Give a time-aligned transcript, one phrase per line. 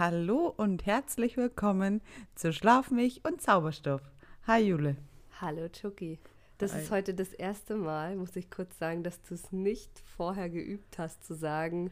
[0.00, 2.00] Hallo und herzlich willkommen
[2.34, 4.00] zu Schlaf mich und Zauberstoff.
[4.46, 4.96] Hi Jule.
[5.42, 6.18] Hallo Chucky.
[6.56, 6.80] Das Hi.
[6.80, 10.98] ist heute das erste Mal, muss ich kurz sagen, dass du es nicht vorher geübt
[10.98, 11.90] hast zu sagen,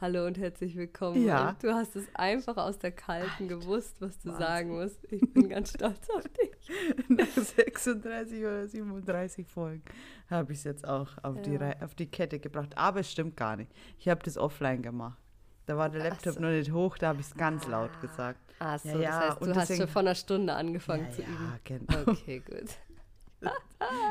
[0.00, 1.26] Hallo und herzlich willkommen.
[1.26, 1.50] Ja.
[1.50, 4.46] Und du hast es einfach aus der Kalten Alter, gewusst, was du Wahnsinn.
[4.46, 5.12] sagen musst.
[5.12, 7.06] Ich bin ganz stolz auf dich.
[7.08, 9.82] Nach 36 oder 37 Folgen
[10.30, 11.42] habe ich es jetzt auch auf, ja.
[11.42, 12.78] die, auf die Kette gebracht.
[12.78, 13.70] Aber es stimmt gar nicht.
[13.98, 15.21] Ich habe das offline gemacht.
[15.66, 16.40] Da war der Laptop so.
[16.40, 18.00] noch nicht hoch, da habe ich es ganz laut ah.
[18.00, 18.40] gesagt.
[18.58, 19.10] Ach so, ja, ja.
[19.10, 21.52] das heißt, du und hast schon vor einer Stunde angefangen ja, zu üben.
[21.52, 22.12] Ja, genau.
[22.12, 23.50] Okay, gut.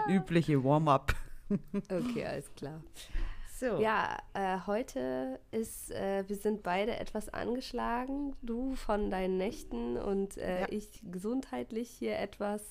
[0.08, 1.14] Übliche Warm-up.
[1.90, 2.82] Okay, alles klar.
[3.62, 3.80] So.
[3.80, 8.36] Ja, äh, heute ist, äh, wir sind beide etwas angeschlagen.
[8.41, 10.68] Du von deinen Nächten und äh, ja.
[10.72, 12.62] ich gesundheitlich hier etwas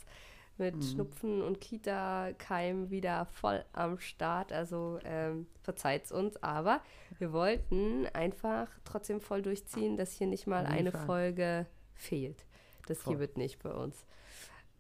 [0.60, 0.82] mit mhm.
[0.82, 4.52] Schnupfen und Kita-Keim wieder voll am Start.
[4.52, 6.80] Also ähm, verzeiht's uns, aber
[7.18, 12.46] wir wollten einfach trotzdem voll durchziehen, dass hier nicht mal eine Folge fehlt.
[12.86, 13.14] Das voll.
[13.14, 14.06] hier wird nicht bei uns.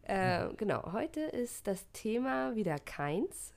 [0.04, 0.56] Äh, mhm.
[0.56, 3.52] Genau, heute ist das Thema wieder keins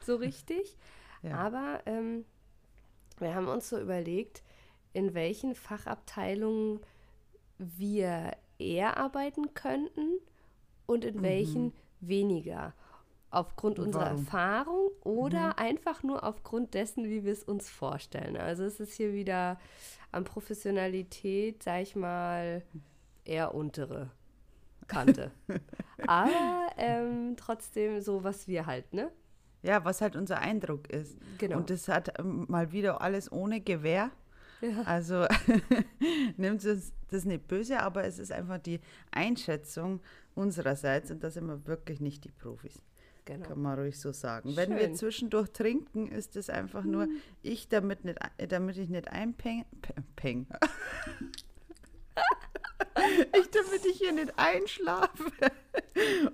[0.00, 0.76] so richtig.
[1.22, 1.36] Ja.
[1.36, 2.24] Aber ähm,
[3.18, 4.42] wir haben uns so überlegt,
[4.92, 6.80] in welchen Fachabteilungen
[7.58, 10.18] wir eher arbeiten könnten
[10.88, 11.22] und in mhm.
[11.22, 12.74] welchen weniger.
[13.30, 14.18] Aufgrund unserer Warum?
[14.18, 15.52] Erfahrung oder mhm.
[15.56, 18.38] einfach nur aufgrund dessen, wie wir es uns vorstellen.
[18.38, 19.60] Also es ist hier wieder
[20.12, 22.62] an Professionalität, sag ich mal,
[23.26, 24.10] eher untere
[24.86, 25.30] Kante.
[26.06, 29.12] Aber ähm, trotzdem so, was wir halt, ne?
[29.62, 31.18] Ja, was halt unser Eindruck ist.
[31.36, 31.58] Genau.
[31.58, 34.10] Und das hat ähm, mal wieder alles ohne Gewehr.
[34.60, 34.82] Ja.
[34.82, 35.26] Also
[36.36, 40.00] nimmt es das nicht böse, aber es ist einfach die Einschätzung
[40.34, 42.82] unsererseits und da sind wir wirklich nicht die Profis.
[43.24, 43.46] Genau.
[43.46, 44.48] Kann man ruhig so sagen.
[44.48, 44.56] Schön.
[44.56, 47.16] Wenn wir zwischendurch trinken, ist es einfach nur hm.
[47.42, 49.64] ich, damit, nicht, damit ich nicht einpeng.
[50.16, 50.46] Peng.
[53.20, 55.30] ich, damit ich hier nicht einschlafe.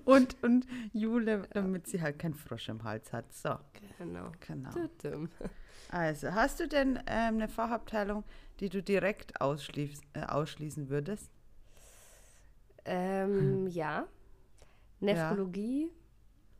[0.04, 3.32] Und, und Jule, damit sie halt keinen Frosch im Hals hat.
[3.32, 3.56] So.
[3.98, 4.30] Genau.
[4.46, 5.28] genau.
[5.90, 8.24] Also, hast du denn ähm, eine Fachabteilung,
[8.60, 11.30] die du direkt ausschließ, äh, ausschließen würdest?
[12.84, 14.06] Ähm, ja.
[15.00, 15.90] Nephrologie, ja.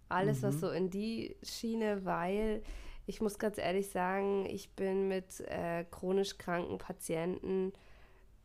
[0.09, 0.47] alles, mhm.
[0.47, 2.63] was so in die Schiene, weil
[3.07, 7.73] ich muss ganz ehrlich sagen, ich bin mit äh, chronisch kranken Patienten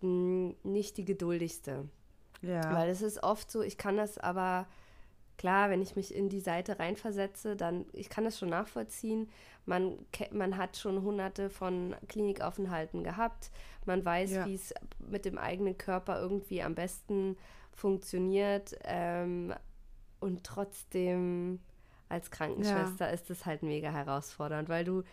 [0.02, 1.88] nicht die geduldigste.
[2.42, 2.74] Ja.
[2.74, 4.68] Weil es ist oft so, ich kann das aber,
[5.38, 9.30] klar, wenn ich mich in die Seite reinversetze, dann, ich kann das schon nachvollziehen.
[9.66, 9.98] Man,
[10.32, 13.52] man hat schon hunderte von Klinikaufenthalten gehabt.
[13.86, 14.46] Man weiß, ja.
[14.46, 17.38] wie es mit dem eigenen Körper irgendwie am besten
[17.74, 18.78] funktioniert.
[18.84, 19.54] Ähm,
[20.20, 21.60] und trotzdem
[22.10, 23.14] als Krankenschwester ja.
[23.14, 25.04] ist es halt mega herausfordernd, weil du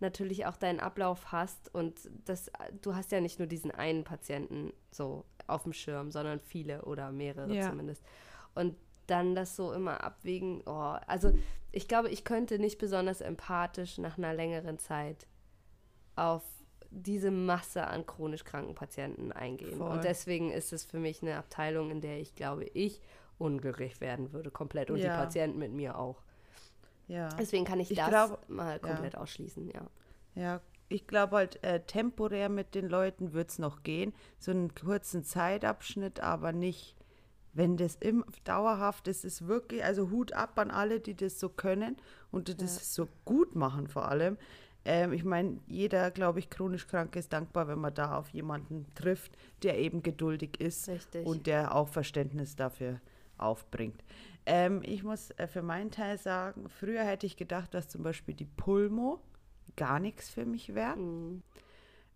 [0.00, 2.50] natürlich auch deinen Ablauf hast und das,
[2.80, 7.12] du hast ja nicht nur diesen einen Patienten so auf dem Schirm, sondern viele oder
[7.12, 7.68] mehrere ja.
[7.68, 8.02] zumindest.
[8.54, 11.32] Und dann das so immer abwägen, oh, also
[11.72, 15.26] ich glaube, ich könnte nicht besonders empathisch nach einer längeren Zeit
[16.16, 16.42] auf
[16.90, 19.78] diese Masse an chronisch kranken Patienten eingehen.
[19.78, 19.90] Voll.
[19.90, 23.00] Und deswegen ist es für mich eine Abteilung, in der ich glaube, ich
[23.38, 24.90] unglücklich werden würde, komplett.
[24.90, 25.12] Und ja.
[25.12, 26.22] die Patienten mit mir auch.
[27.10, 27.28] Ja.
[27.30, 29.20] Deswegen kann ich, ich das glaub, mal komplett ja.
[29.20, 29.82] ausschließen, ja.
[30.36, 34.14] Ja, ich glaube halt, äh, temporär mit den Leuten wird es noch gehen.
[34.38, 36.94] So einen kurzen Zeitabschnitt, aber nicht,
[37.52, 41.48] wenn das im, dauerhaft ist, ist wirklich, also Hut ab an alle, die das so
[41.48, 41.96] können
[42.30, 42.82] und die das ja.
[42.82, 44.36] so gut machen vor allem.
[44.84, 48.86] Ähm, ich meine, jeder, glaube ich, chronisch krank ist dankbar, wenn man da auf jemanden
[48.94, 49.32] trifft,
[49.64, 51.26] der eben geduldig ist Richtig.
[51.26, 53.00] und der auch Verständnis dafür
[53.36, 54.02] aufbringt.
[54.46, 58.34] Ähm, ich muss äh, für meinen Teil sagen, früher hätte ich gedacht, dass zum Beispiel
[58.34, 59.20] die Pulmo
[59.76, 60.96] gar nichts für mich wäre.
[60.96, 61.42] Mhm.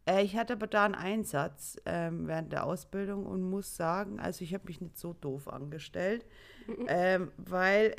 [0.06, 4.42] Äh, ich hatte aber da einen Einsatz ähm, während der Ausbildung und muss sagen, also
[4.44, 6.26] ich habe mich nicht so doof angestellt,
[6.66, 6.86] mhm.
[6.88, 7.94] ähm, weil,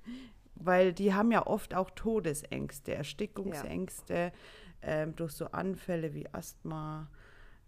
[0.54, 4.32] weil die haben ja oft auch Todesängste, Erstickungsängste ja.
[4.82, 7.08] ähm, durch so Anfälle wie Asthma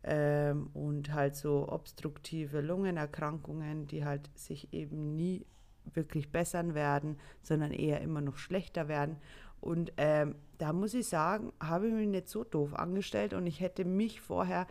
[0.03, 5.47] ähm, und halt so obstruktive Lungenerkrankungen, die halt sich eben nie
[5.85, 9.17] wirklich bessern werden, sondern eher immer noch schlechter werden.
[9.61, 13.61] Und ähm, da muss ich sagen, habe ich mich nicht so doof angestellt und ich
[13.61, 14.67] hätte mich vorher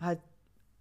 [0.00, 0.20] halt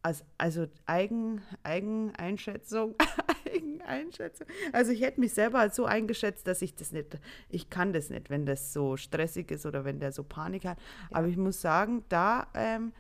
[0.01, 2.95] als, also Eigen, Eigeneinschätzung,
[3.51, 4.45] Eigeneinschätzung.
[4.71, 7.17] Also ich hätte mich selber halt so eingeschätzt, dass ich das nicht,
[7.49, 10.77] ich kann das nicht, wenn das so stressig ist oder wenn der so Panik hat.
[11.09, 11.17] Ja.
[11.17, 12.93] Aber ich muss sagen, da, ähm,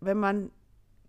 [0.00, 0.50] wenn man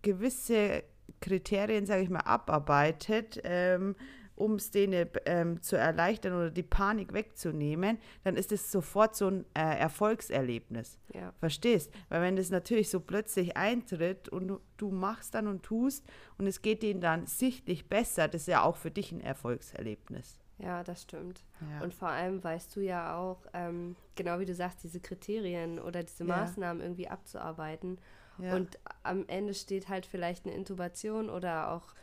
[0.03, 0.83] gewisse
[1.21, 3.95] Kriterien, sage ich mal, abarbeitet, ähm,
[4.37, 9.29] um es denen ähm, zu erleichtern oder die Panik wegzunehmen, dann ist es sofort so
[9.29, 10.99] ein äh, Erfolgserlebnis.
[11.13, 11.33] Ja.
[11.39, 11.91] Verstehst?
[12.09, 16.05] Weil wenn das natürlich so plötzlich eintritt und du, machst dann und tust
[16.37, 20.39] und es geht denen dann sichtlich besser, das ist ja auch für dich ein Erfolgserlebnis.
[20.59, 21.43] Ja, das stimmt.
[21.71, 21.83] Ja.
[21.83, 26.03] Und vor allem weißt du ja auch, ähm, genau wie du sagst, diese Kriterien oder
[26.03, 26.85] diese Maßnahmen ja.
[26.85, 27.99] irgendwie abzuarbeiten.
[28.39, 28.55] Ja.
[28.55, 31.93] Und am Ende steht halt vielleicht eine Intubation oder auch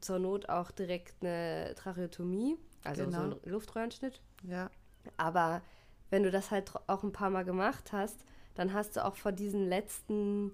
[0.00, 3.18] zur Not auch direkt eine Tracheotomie, also genau.
[3.18, 4.20] so ein Luftröhrenschnitt.
[4.42, 4.70] Ja.
[5.16, 5.62] Aber
[6.10, 8.24] wenn du das halt auch ein paar Mal gemacht hast,
[8.54, 10.52] dann hast du auch vor diesen letzten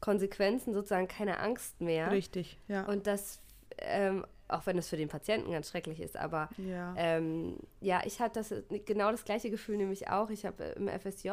[0.00, 2.10] Konsequenzen sozusagen keine Angst mehr.
[2.10, 2.84] Richtig, ja.
[2.84, 3.40] Und das,
[3.78, 8.20] ähm, auch wenn es für den Patienten ganz schrecklich ist, aber ja, ähm, ja ich
[8.20, 8.54] hatte das
[8.86, 10.30] genau das gleiche Gefühl nämlich auch.
[10.30, 11.30] Ich habe im FSJ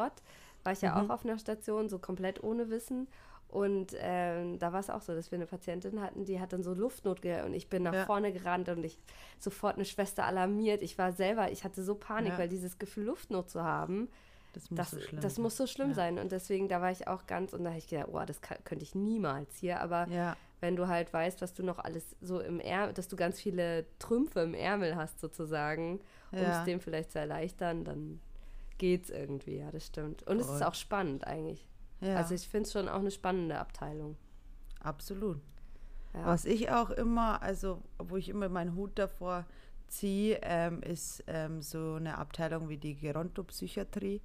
[0.66, 1.10] war ich ja mhm.
[1.10, 3.08] auch auf einer Station, so komplett ohne Wissen.
[3.48, 6.64] Und ähm, da war es auch so, dass wir eine Patientin hatten, die hat dann
[6.64, 8.04] so Luftnot gehört und ich bin nach ja.
[8.04, 8.98] vorne gerannt und ich
[9.38, 10.82] sofort eine Schwester alarmiert.
[10.82, 12.38] Ich war selber, ich hatte so Panik, ja.
[12.38, 14.08] weil dieses Gefühl Luftnot zu haben,
[14.52, 15.94] das muss das, so schlimm, das muss so schlimm ja.
[15.94, 16.18] sein.
[16.18, 18.58] Und deswegen, da war ich auch ganz, und da habe ich gedacht, oh, das kann,
[18.64, 19.80] könnte ich niemals hier.
[19.80, 20.08] Aber
[20.60, 23.86] wenn du halt weißt, was du noch alles so im Ärmel, dass du ganz viele
[23.98, 26.00] Trümpfe im Ärmel hast sozusagen,
[26.32, 28.20] um es dem vielleicht zu erleichtern, dann
[28.78, 30.22] geht's irgendwie, ja, das stimmt.
[30.24, 31.66] Und es ist auch spannend eigentlich.
[32.00, 32.16] Ja.
[32.16, 34.16] Also ich finde es schon auch eine spannende Abteilung.
[34.80, 35.40] Absolut.
[36.14, 36.26] Ja.
[36.26, 39.44] Was ich auch immer, also wo ich immer meinen Hut davor
[39.88, 44.20] ziehe, ähm, ist ähm, so eine Abteilung wie die Gerontopsychiatrie.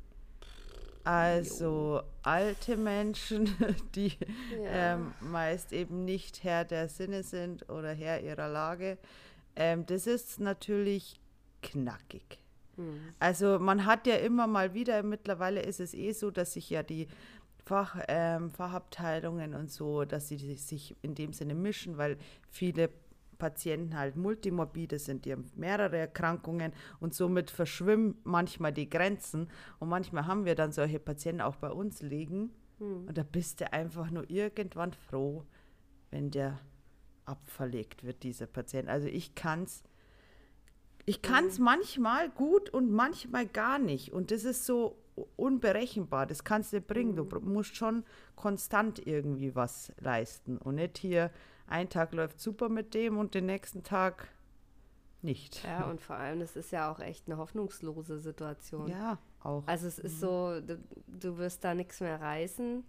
[1.03, 2.03] Also jo.
[2.21, 3.55] alte Menschen,
[3.95, 4.17] die
[4.63, 4.95] ja.
[4.95, 8.97] ähm, meist eben nicht Herr der Sinne sind oder Herr ihrer Lage.
[9.55, 11.19] Ähm, das ist natürlich
[11.61, 12.39] knackig.
[12.77, 12.99] Mhm.
[13.19, 16.83] Also man hat ja immer mal wieder, mittlerweile ist es eh so, dass sich ja
[16.83, 17.07] die
[17.63, 22.17] Fach, ähm, Fachabteilungen und so, dass sie sich in dem Sinne mischen, weil
[22.49, 22.89] viele
[23.37, 29.49] Patienten halt multimorbide sind, die haben mehrere Erkrankungen und somit verschwimmen manchmal die Grenzen.
[29.79, 32.51] Und manchmal haben wir dann solche Patienten auch bei uns liegen.
[32.77, 33.07] Hm.
[33.07, 35.43] Und da bist du einfach nur irgendwann froh,
[36.11, 36.59] wenn der
[37.25, 38.89] abverlegt wird, dieser Patient.
[38.89, 39.83] Also ich kann es
[41.05, 44.11] ich kann es manchmal gut und manchmal gar nicht.
[44.11, 44.97] Und das ist so
[45.35, 46.25] unberechenbar.
[46.25, 47.15] Das kannst du bringen.
[47.15, 47.53] Du mhm.
[47.53, 48.03] musst schon
[48.35, 50.57] konstant irgendwie was leisten.
[50.57, 51.31] Und nicht hier,
[51.67, 54.27] ein Tag läuft super mit dem und den nächsten Tag
[55.21, 55.63] nicht.
[55.63, 58.89] Ja, und vor allem, das ist ja auch echt eine hoffnungslose Situation.
[58.89, 59.63] Ja, auch.
[59.67, 60.19] Also es ist mhm.
[60.19, 62.83] so, du, du wirst da nichts mehr reißen.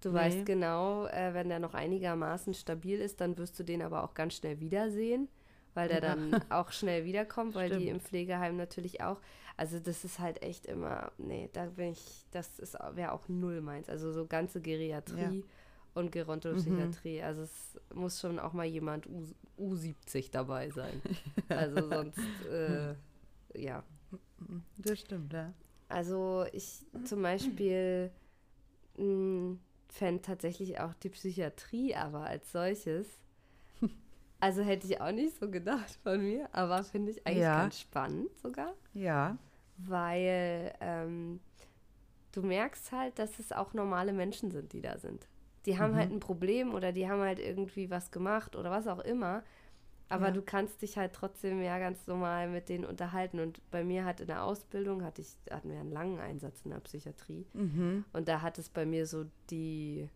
[0.00, 0.14] Du nee.
[0.14, 4.14] weißt genau, äh, wenn der noch einigermaßen stabil ist, dann wirst du den aber auch
[4.14, 5.28] ganz schnell wiedersehen
[5.74, 7.82] weil der dann auch schnell wiederkommt, weil Stimmt.
[7.82, 9.20] die im Pflegeheim natürlich auch.
[9.56, 12.60] Also das ist halt echt immer, nee, da bin ich, das
[12.94, 13.88] wäre auch null meins.
[13.88, 15.44] Also so ganze Geriatrie ja.
[15.94, 17.18] und Gerontopsychiatrie.
[17.18, 17.24] Mhm.
[17.24, 19.24] Also es muss schon auch mal jemand U,
[19.58, 21.00] U70 dabei sein.
[21.48, 22.94] also sonst, äh,
[23.54, 23.84] ja.
[24.78, 25.52] Das stimmt, ja.
[25.88, 28.10] Also ich zum Beispiel
[28.96, 33.06] hm, fände tatsächlich auch die Psychiatrie aber als solches
[34.42, 37.62] also hätte ich auch nicht so gedacht von mir, aber finde ich eigentlich ja.
[37.62, 38.74] ganz spannend sogar.
[38.92, 39.38] Ja.
[39.76, 41.38] Weil ähm,
[42.32, 45.28] du merkst halt, dass es auch normale Menschen sind, die da sind.
[45.64, 45.96] Die haben mhm.
[45.96, 49.44] halt ein Problem oder die haben halt irgendwie was gemacht oder was auch immer.
[50.08, 50.30] Aber ja.
[50.32, 53.38] du kannst dich halt trotzdem ja ganz normal mit denen unterhalten.
[53.38, 56.72] Und bei mir hat in der Ausbildung hatte ich, hatten wir einen langen Einsatz in
[56.72, 57.46] der Psychiatrie.
[57.52, 58.04] Mhm.
[58.12, 60.08] Und da hat es bei mir so die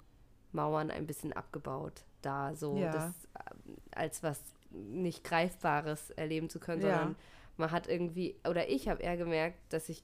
[0.52, 2.92] Mauern ein bisschen abgebaut, da so ja.
[2.92, 7.16] das ähm, als was nicht Greifbares erleben zu können, sondern ja.
[7.56, 10.02] man hat irgendwie, oder ich habe eher gemerkt, dass ich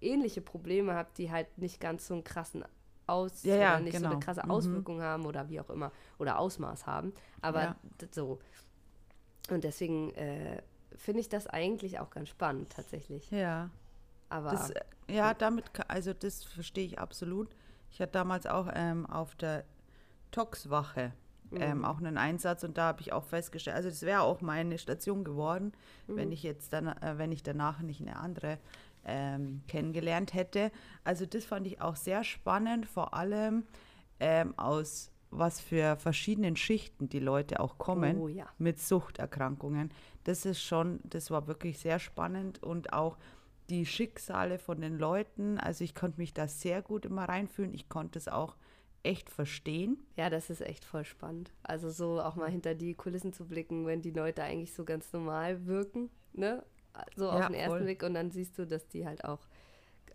[0.00, 2.64] ähnliche Probleme habe, die halt nicht ganz so einen krassen
[3.06, 4.00] Aus ja, oder nicht genau.
[4.00, 4.24] so eine genau.
[4.24, 4.50] krasse mhm.
[4.50, 5.02] Auswirkung mhm.
[5.02, 7.12] haben oder wie auch immer oder Ausmaß haben.
[7.40, 7.76] Aber
[8.12, 8.38] so.
[9.50, 10.62] Und deswegen äh,
[10.96, 13.30] finde ich das eigentlich auch ganz spannend tatsächlich.
[13.30, 13.70] Ja.
[14.28, 17.48] Aber das, äh, ja, damit, also das verstehe ich absolut.
[17.90, 19.64] Ich hatte damals auch ähm, auf der
[20.30, 21.12] Toxwache
[21.52, 21.84] ähm, mhm.
[21.84, 25.24] auch einen Einsatz und da habe ich auch festgestellt, also das wäre auch meine Station
[25.24, 25.72] geworden,
[26.06, 26.16] mhm.
[26.16, 28.58] wenn ich jetzt dann, äh, wenn ich danach nicht eine andere
[29.04, 30.70] ähm, kennengelernt hätte.
[31.04, 33.64] Also das fand ich auch sehr spannend, vor allem
[34.20, 38.46] ähm, aus was für verschiedenen Schichten die Leute auch kommen oh, ja.
[38.58, 39.90] mit Suchterkrankungen.
[40.24, 43.16] Das ist schon, das war wirklich sehr spannend und auch
[43.70, 45.58] die Schicksale von den Leuten.
[45.58, 47.72] Also ich konnte mich da sehr gut immer reinfühlen.
[47.72, 48.56] Ich konnte es auch
[49.02, 49.98] echt verstehen.
[50.16, 51.52] Ja, das ist echt voll spannend.
[51.62, 55.12] Also so auch mal hinter die Kulissen zu blicken, wenn die Leute eigentlich so ganz
[55.12, 56.64] normal wirken, ne?
[57.16, 57.82] So auf ja, den ersten voll.
[57.82, 59.40] Blick und dann siehst du, dass die halt auch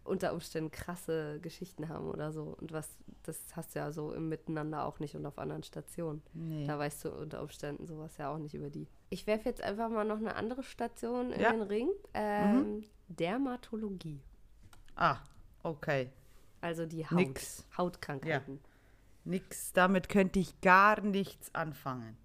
[0.06, 2.56] unter Umständen krasse Geschichten haben oder so.
[2.60, 2.90] Und was,
[3.24, 6.22] das hast du ja so im Miteinander auch nicht und auf anderen Stationen.
[6.34, 6.66] Nee.
[6.66, 8.88] Da weißt du unter Umständen sowas ja auch nicht über die.
[9.10, 11.52] Ich werfe jetzt einfach mal noch eine andere Station in ja.
[11.52, 11.90] den Ring.
[12.14, 12.84] Ähm, mhm.
[13.08, 14.22] Dermatologie.
[14.96, 15.18] Ah,
[15.64, 16.12] okay.
[16.62, 17.18] Also die Haut.
[17.18, 17.66] Nix.
[17.78, 18.56] Hautkrankheiten.
[18.56, 18.70] Ja.
[19.26, 22.16] Nix, damit könnte ich gar nichts anfangen.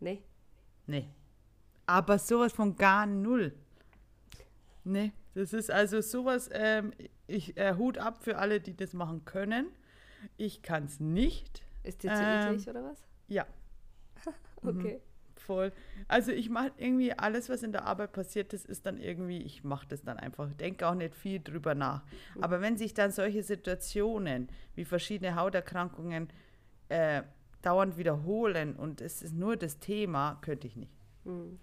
[0.00, 0.22] Nee?
[0.86, 1.08] Nee.
[1.86, 3.54] Aber sowas von gar null.
[4.84, 6.92] Nee, das ist also sowas, ähm,
[7.26, 9.66] ich äh, Hut ab für alle, die das machen können.
[10.36, 11.62] Ich kann es nicht.
[11.82, 13.02] Ist dir zu ähm, eklig oder was?
[13.28, 13.46] Ja.
[14.62, 15.00] okay.
[15.00, 15.72] Mhm, voll.
[16.06, 19.64] Also ich mache irgendwie alles, was in der Arbeit passiert, das ist dann irgendwie, ich
[19.64, 20.52] mache das dann einfach.
[20.52, 22.04] Denke auch nicht viel drüber nach.
[22.34, 22.44] Mhm.
[22.44, 26.28] Aber wenn sich dann solche Situationen wie verschiedene Hauterkrankungen
[26.88, 27.22] äh,
[27.62, 30.92] dauernd wiederholen und es ist nur das Thema, könnte ich nicht.
[31.24, 31.58] Mhm.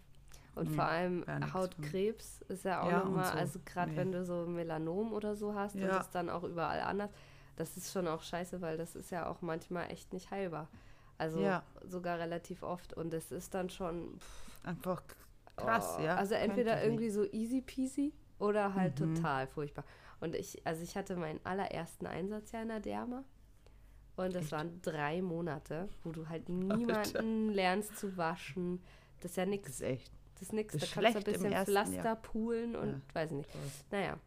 [0.60, 3.34] Und vor allem Hautkrebs ist ja auch ja, nochmal, so.
[3.34, 3.98] also gerade nee.
[3.98, 5.84] wenn du so Melanom oder so hast ja.
[5.84, 7.12] und das dann auch überall anders,
[7.56, 10.70] das ist schon auch scheiße, weil das ist ja auch manchmal echt nicht heilbar.
[11.18, 11.63] Also ja.
[11.84, 12.94] sogar relativ oft.
[12.94, 15.04] Und es ist dann schon pff, einfach
[15.58, 16.16] krass, oh, ja.
[16.16, 19.16] Also entweder irgendwie so easy peasy oder halt mhm.
[19.16, 19.84] total furchtbar.
[20.22, 23.24] Und ich, also ich hatte meinen allerersten Einsatz ja in der Derma.
[24.16, 24.51] Und das echt?
[24.51, 27.24] waren drei Monate, wo du halt niemanden Alter.
[27.24, 28.82] lernst zu waschen.
[29.22, 29.68] Das ist ja nichts.
[29.68, 30.18] Das ist echt.
[30.39, 30.74] Das ist nichts.
[30.74, 32.15] Da kannst du ein bisschen Pflaster Jahr.
[32.15, 33.01] poolen und ja.
[33.13, 33.50] weiß nicht.
[33.91, 34.17] Naja.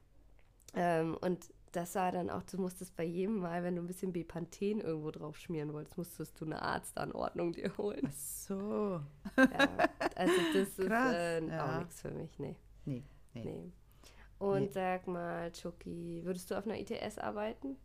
[0.74, 4.12] Ähm, und das war dann auch, du musstest bei jedem Mal, wenn du ein bisschen
[4.12, 8.02] Bepanthen irgendwo drauf schmieren wolltest, musstest du eine Arztanordnung dir holen.
[8.06, 9.00] Ach so.
[9.36, 11.64] Ja, also das Krass, ist äh, ja.
[11.64, 12.56] auch nichts für mich, nee.
[12.84, 13.02] Nee.
[13.32, 13.44] Nee.
[13.44, 13.72] nee.
[14.38, 14.70] Und nee.
[14.72, 17.76] sag mal, Chucky, würdest du auf einer ITS arbeiten?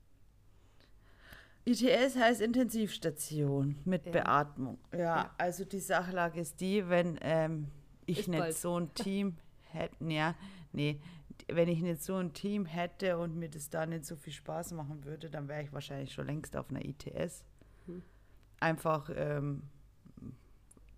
[1.65, 4.11] ITS heißt Intensivstation mit ja.
[4.11, 4.79] Beatmung.
[4.91, 7.67] Ja, ja, also die Sachlage ist die, wenn ähm,
[8.07, 8.55] ich ist nicht bald.
[8.55, 9.37] so ein Team
[9.71, 10.35] hätte, ja,
[10.71, 10.99] nee,
[11.47, 14.71] wenn ich nicht so ein Team hätte und mir das da nicht so viel Spaß
[14.73, 17.43] machen würde, dann wäre ich wahrscheinlich schon längst auf einer ITS.
[17.85, 18.01] Hm.
[18.59, 19.63] Einfach, ähm,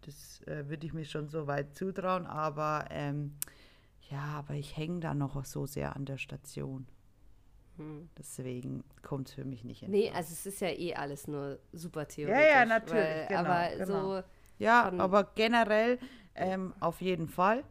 [0.02, 3.36] das äh, würde ich mir schon so weit zutrauen, aber ähm,
[4.10, 6.88] ja, aber ich hänge da noch so sehr an der Station.
[7.78, 8.10] Hm.
[8.18, 9.92] Deswegen kommt es für mich nicht in.
[9.92, 12.44] Nee, also es ist ja eh alles nur super theoretisch.
[12.44, 13.04] Ja, ja, natürlich.
[13.04, 14.22] Weil, genau, aber genau.
[14.22, 14.28] so.
[14.58, 16.00] Ja, aber generell
[16.36, 17.64] ähm, auf jeden Fall.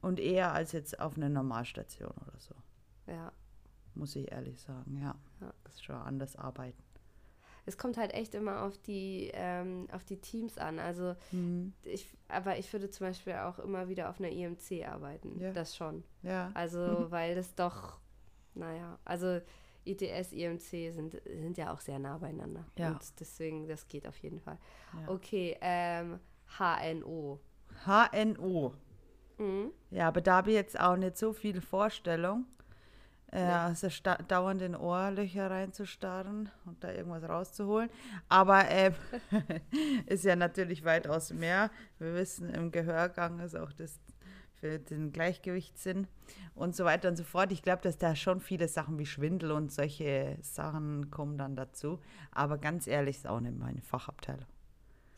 [0.00, 2.54] Und eher als jetzt auf einer Normalstation oder so.
[3.06, 3.32] Ja.
[3.94, 5.14] Muss ich ehrlich sagen, ja.
[5.40, 5.52] ja.
[5.64, 6.82] Das ist schon anders arbeiten.
[7.68, 10.78] Es kommt halt echt immer auf die, ähm, auf die Teams an.
[10.78, 11.72] Also mhm.
[11.82, 15.40] ich, aber ich würde zum Beispiel auch immer wieder auf einer IMC arbeiten.
[15.40, 15.52] Ja.
[15.52, 16.04] Das schon.
[16.22, 16.52] Ja.
[16.54, 16.78] Also,
[17.10, 17.98] weil das doch,
[18.54, 19.40] naja, also
[19.84, 22.64] ITS, IMC sind, sind ja auch sehr nah beieinander.
[22.76, 22.90] Ja.
[22.90, 24.58] Und deswegen, das geht auf jeden Fall.
[25.00, 25.12] Ja.
[25.12, 26.20] Okay, ähm,
[26.58, 27.40] HNO.
[27.84, 28.74] HNO.
[29.38, 29.70] Mhm.
[29.90, 32.46] Ja, aber da habe ich jetzt auch nicht so viel Vorstellung.
[33.32, 33.66] Äh, ja.
[33.66, 33.88] Also
[34.28, 37.90] dauernd in Ohrlöcher reinzustarren und da irgendwas rauszuholen.
[38.28, 38.92] Aber äh,
[40.06, 41.70] ist ja natürlich weitaus mehr.
[41.98, 43.98] Wir wissen, im Gehörgang ist auch das
[44.54, 46.06] für den Gleichgewichtssinn
[46.54, 47.52] und so weiter und so fort.
[47.52, 52.00] Ich glaube, dass da schon viele Sachen wie Schwindel und solche Sachen kommen dann dazu.
[52.30, 54.46] Aber ganz ehrlich, ist auch nicht meine Fachabteilung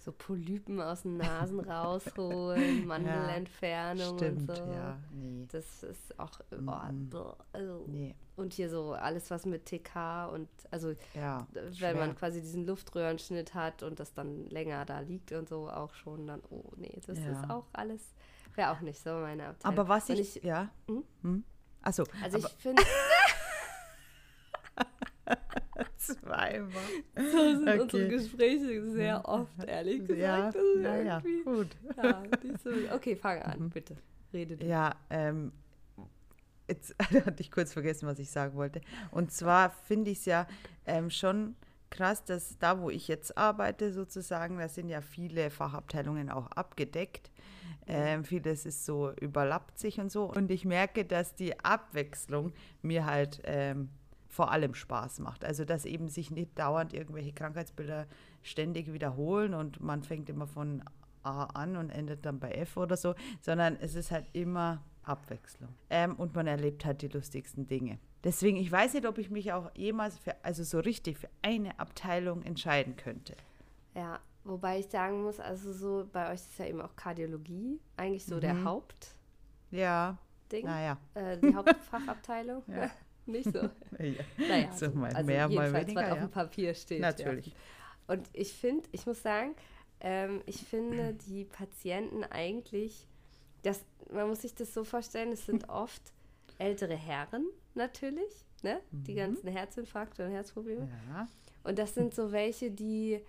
[0.09, 4.53] so Polypen aus den Nasen rausholen, Mandelentfernung ja, und so.
[4.55, 5.47] Ja, nee.
[5.53, 7.89] Das ist auch oh, mm -mm.
[7.89, 8.15] nee.
[8.37, 11.95] und hier so alles was mit TK und also ja, wenn schwer.
[11.95, 16.27] man quasi diesen Luftröhrenschnitt hat und das dann länger da liegt und so auch schon
[16.27, 17.33] dann oh nee, das ja.
[17.33, 18.15] ist auch alles
[18.55, 19.79] wäre auch nicht so meine Abteilung.
[19.79, 21.05] Aber was ich, ich, ja hm?
[21.23, 21.45] Hm?
[21.83, 22.05] Achso.
[22.23, 22.83] Also ich finde
[25.99, 26.71] Zweimal.
[27.17, 27.81] So sind okay.
[27.81, 30.57] unsere Gespräche sehr oft, ehrlich gesagt.
[30.57, 31.77] Ja, naja, gut.
[31.97, 32.23] Ja,
[32.63, 33.71] so, okay, fang an, mhm.
[33.71, 33.97] bitte.
[34.33, 34.65] Rede du.
[34.65, 35.53] Ja, ähm,
[36.69, 36.95] jetzt
[37.27, 38.81] hatte ich kurz vergessen, was ich sagen wollte.
[39.11, 40.47] Und zwar finde ich es ja
[40.87, 41.57] ähm, schon
[41.91, 47.31] krass, dass da, wo ich jetzt arbeite, sozusagen, da sind ja viele Fachabteilungen auch abgedeckt.
[47.87, 50.25] Ähm, vieles ist so, überlappt sich und so.
[50.25, 52.53] Und ich merke, dass die Abwechslung
[52.83, 53.89] mir halt ähm,
[54.29, 55.45] vor allem Spaß macht.
[55.45, 58.07] Also dass eben sich nicht dauernd irgendwelche Krankheitsbilder
[58.43, 60.83] ständig wiederholen und man fängt immer von
[61.23, 65.71] A an und endet dann bei F oder so, sondern es ist halt immer Abwechslung.
[65.91, 67.99] Ähm, und man erlebt halt die lustigsten Dinge.
[68.25, 71.79] Deswegen, ich weiß nicht, ob ich mich auch jemals für, also so richtig für eine
[71.79, 73.37] Abteilung entscheiden könnte.
[73.95, 78.25] Ja, wobei ich sagen muss, also so bei euch ist ja eben auch Kardiologie eigentlich
[78.25, 78.41] so mhm.
[78.41, 79.15] der Haupt.
[79.71, 80.19] Ja.
[80.51, 80.65] Ding.
[80.65, 80.97] Naja.
[81.15, 82.63] Äh, die Hauptfachabteilung.
[82.69, 82.91] ja.
[83.29, 83.59] Nicht so.
[83.99, 84.25] ja.
[84.37, 86.01] Naja, so mal also mehr, mal weniger.
[86.01, 86.13] was ja.
[86.13, 87.01] auf dem Papier steht.
[87.01, 87.47] Natürlich.
[87.47, 87.53] Ja.
[88.09, 89.55] Und ich finde, ich muss sagen,
[90.01, 93.07] ähm, ich finde die Patienten eigentlich,
[93.63, 96.03] das, man muss sich das so vorstellen, es sind oft
[96.59, 98.33] ältere Herren natürlich,
[98.63, 98.81] ne?
[98.91, 99.05] Mhm.
[99.05, 100.89] Die ganzen Herzinfarkte und Herzprobleme.
[101.11, 101.29] Ja.
[101.65, 103.21] Und das sind so welche, die,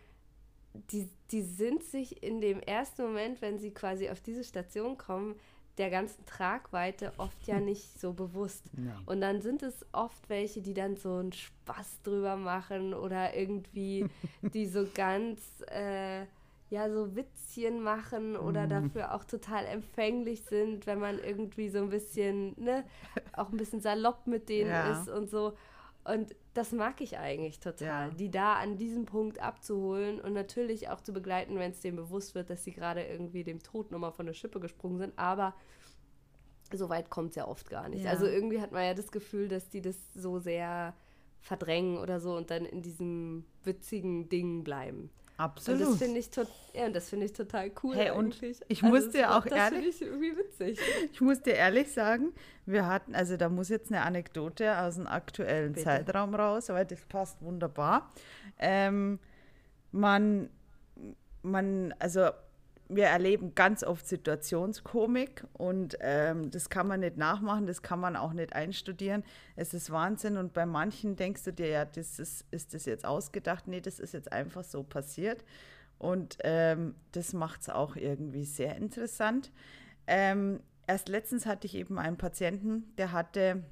[0.91, 5.35] die, die sind sich in dem ersten Moment, wenn sie quasi auf diese Station kommen,
[5.79, 8.65] der ganzen Tragweite oft ja nicht so bewusst.
[8.73, 8.93] Nein.
[9.05, 14.05] Und dann sind es oft welche, die dann so einen Spaß drüber machen oder irgendwie,
[14.53, 16.25] die so ganz, äh,
[16.69, 18.69] ja, so Witzchen machen oder mm.
[18.69, 22.83] dafür auch total empfänglich sind, wenn man irgendwie so ein bisschen, ne,
[23.33, 24.91] auch ein bisschen salopp mit denen ja.
[24.91, 25.53] ist und so.
[26.03, 28.13] Und das mag ich eigentlich total, ja.
[28.13, 32.35] die da an diesem Punkt abzuholen und natürlich auch zu begleiten, wenn es denen bewusst
[32.35, 35.13] wird, dass sie gerade irgendwie dem Tod nochmal von der Schippe gesprungen sind.
[35.17, 35.55] Aber
[36.73, 38.03] so weit kommt es ja oft gar nicht.
[38.03, 38.11] Ja.
[38.11, 40.93] Also irgendwie hat man ja das Gefühl, dass die das so sehr
[41.39, 45.11] verdrängen oder so und dann in diesem witzigen Ding bleiben.
[45.39, 45.79] Absolut.
[45.81, 46.29] Und das finde ich,
[46.73, 49.87] ja, das find ich total cool hey, und Ich also muss dir auch das ehrlich,
[49.87, 50.77] ich irgendwie witzig.
[51.13, 52.33] Ich muss dir ehrlich sagen,
[52.65, 55.85] wir hatten, also da muss jetzt eine Anekdote aus dem aktuellen Bitte.
[55.85, 58.11] Zeitraum raus, weil das passt wunderbar.
[58.57, 59.17] Ähm,
[59.93, 60.49] man,
[61.41, 62.31] man, also
[62.89, 68.15] wir erleben ganz oft Situationskomik und ähm, das kann man nicht nachmachen, das kann man
[68.15, 69.23] auch nicht einstudieren.
[69.55, 73.05] Es ist Wahnsinn und bei manchen denkst du dir, ja, das ist, ist das jetzt
[73.05, 73.67] ausgedacht?
[73.67, 75.45] Nee, das ist jetzt einfach so passiert
[75.99, 79.51] und ähm, das macht es auch irgendwie sehr interessant.
[80.07, 83.63] Ähm, erst letztens hatte ich eben einen Patienten, der hatte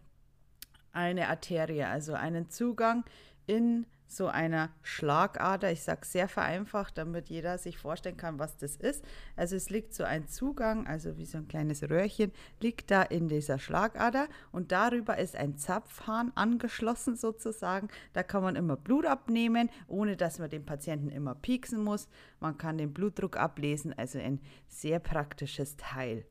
[0.91, 3.03] eine Arterie, also einen Zugang
[3.47, 5.71] in so einer Schlagader.
[5.71, 9.03] Ich sage sehr vereinfacht, damit jeder sich vorstellen kann, was das ist.
[9.35, 13.27] Also es liegt so ein Zugang, also wie so ein kleines Röhrchen, liegt da in
[13.27, 17.89] dieser Schlagader und darüber ist ein Zapfhahn angeschlossen sozusagen.
[18.13, 22.07] Da kann man immer Blut abnehmen, ohne dass man den Patienten immer pieksen muss.
[22.39, 26.25] Man kann den Blutdruck ablesen, also ein sehr praktisches Teil.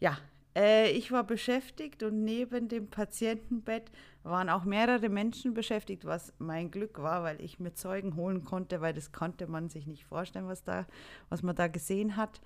[0.00, 0.18] Ja,
[0.54, 3.90] äh, ich war beschäftigt und neben dem Patientenbett
[4.22, 8.80] waren auch mehrere Menschen beschäftigt, was mein Glück war, weil ich mir Zeugen holen konnte,
[8.80, 10.86] weil das konnte man sich nicht vorstellen, was, da,
[11.28, 12.40] was man da gesehen hat.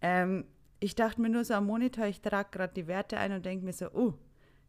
[0.00, 0.44] Ähm,
[0.80, 3.64] ich dachte mir nur so am Monitor, ich trage gerade die Werte ein und denke
[3.64, 4.14] mir so, oh,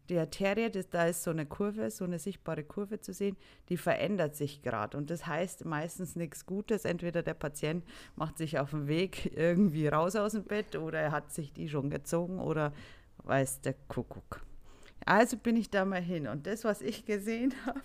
[0.09, 3.37] die Arterie, das, da ist so eine Kurve, so eine sichtbare Kurve zu sehen,
[3.69, 4.97] die verändert sich gerade.
[4.97, 6.85] Und das heißt meistens nichts Gutes.
[6.85, 11.11] Entweder der Patient macht sich auf den Weg irgendwie raus aus dem Bett oder er
[11.11, 12.73] hat sich die schon gezogen oder
[13.23, 14.41] weiß der Kuckuck.
[15.05, 16.27] Also bin ich da mal hin.
[16.27, 17.81] Und das, was ich gesehen habe,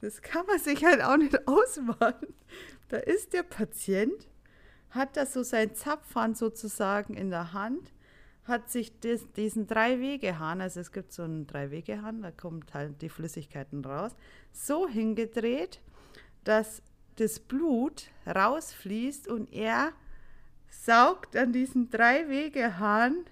[0.00, 2.34] das kann man sich halt auch nicht ausmalen.
[2.88, 4.28] Da ist der Patient,
[4.90, 7.93] hat da so sein Zapfhahn sozusagen in der Hand
[8.44, 13.08] hat sich des, diesen Drei-Wege-Hahn, also es gibt so einen Drei-Wege-Hahn, da kommt halt die
[13.08, 14.14] Flüssigkeiten raus,
[14.52, 15.80] so hingedreht,
[16.44, 16.82] dass
[17.16, 19.92] das Blut rausfließt und er
[20.68, 23.24] saugt an diesen Drei-Wege-Hahn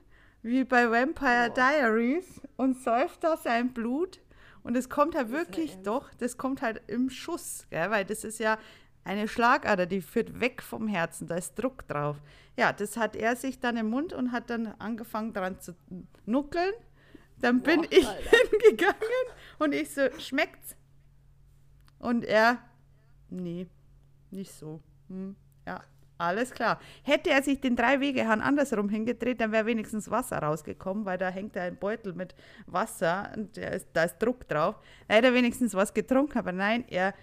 [0.42, 1.54] wie bei Vampire oh.
[1.54, 4.20] Diaries und säuft da sein Blut.
[4.64, 7.90] Und es kommt halt wirklich doch, das kommt halt im Schuss, gell?
[7.90, 8.58] weil das ist ja
[9.04, 12.16] eine Schlagader, die führt weg vom Herzen, da ist Druck drauf.
[12.56, 15.74] Ja, das hat er sich dann im Mund und hat dann angefangen dran zu
[16.26, 16.72] nuckeln.
[17.38, 18.08] Dann bin Boah, ich
[18.60, 19.26] hingegangen
[19.58, 20.76] und ich so, schmeckt's?
[21.98, 22.58] Und er,
[23.30, 23.66] nee,
[24.30, 24.80] nicht so.
[25.08, 25.34] Hm,
[25.66, 25.82] ja,
[26.18, 26.78] alles klar.
[27.02, 31.56] Hätte er sich den Drei-Wege-Hahn andersrum hingedreht, dann wäre wenigstens Wasser rausgekommen, weil da hängt
[31.56, 32.36] ein Beutel mit
[32.66, 34.76] Wasser und ist, da ist Druck drauf.
[35.08, 37.14] Er hätte wenigstens was getrunken, aber nein, er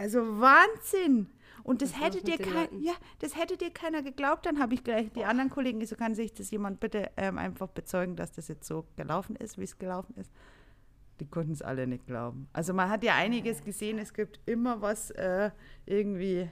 [0.00, 1.26] also Wahnsinn.
[1.62, 4.46] Und das, das hätte dir kein, ja, das hätte dir keiner geglaubt.
[4.46, 7.68] Dann habe ich gleich die anderen Kollegen, so kann sich das jemand bitte ähm, einfach
[7.68, 10.32] bezeugen, dass das jetzt so gelaufen ist, wie es gelaufen ist.
[11.20, 12.48] Die konnten es alle nicht glauben.
[12.54, 13.98] Also man hat ja einiges gesehen.
[13.98, 15.50] Es gibt immer was äh,
[15.84, 16.50] irgendwie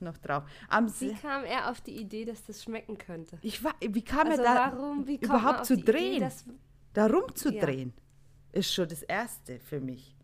[0.00, 0.44] noch drauf.
[0.70, 3.36] Am wie kam er auf die Idee, dass das schmecken könnte?
[3.42, 6.22] Ich war, wie kam also er da warum, überhaupt zu drehen?
[6.22, 6.54] Idee,
[6.94, 8.60] da rumzudrehen ja.
[8.60, 10.16] ist schon das Erste für mich.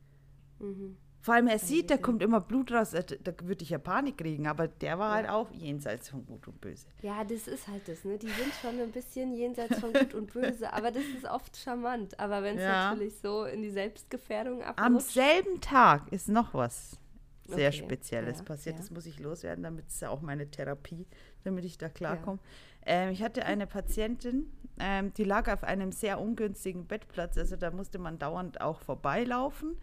[0.61, 0.97] Mhm.
[1.25, 4.19] Vor allem, er sieht, da kommt immer Blut raus, da, da würde ich ja Panik
[4.19, 6.87] kriegen, aber der war halt auch jenseits von Gut und Böse.
[7.01, 8.19] Ja, das ist halt das, ne?
[8.19, 12.21] Die sind schon ein bisschen jenseits von Gut und Böse, aber das ist oft charmant.
[12.21, 12.91] Aber wenn es ja.
[12.91, 14.87] natürlich so in die Selbstgefährdung abrutscht.
[14.87, 16.99] Am selben Tag ist noch was
[17.47, 17.79] sehr okay.
[17.79, 18.77] Spezielles ja, passiert.
[18.77, 18.83] Ja.
[18.83, 21.07] Das muss ich loswerden, damit ist ja auch meine Therapie,
[21.43, 22.39] damit ich da klarkomme.
[22.85, 23.07] Ja.
[23.07, 27.71] Ähm, ich hatte eine Patientin, ähm, die lag auf einem sehr ungünstigen Bettplatz, also da
[27.71, 29.79] musste man dauernd auch vorbeilaufen